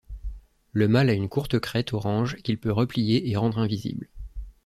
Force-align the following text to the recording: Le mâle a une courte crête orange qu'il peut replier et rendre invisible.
Le 0.73 0.87
mâle 0.87 1.11
a 1.11 1.13
une 1.13 1.29
courte 1.29 1.59
crête 1.59 1.93
orange 1.93 2.37
qu'il 2.37 2.57
peut 2.59 2.71
replier 2.71 3.29
et 3.29 3.35
rendre 3.35 3.59
invisible. 3.59 4.09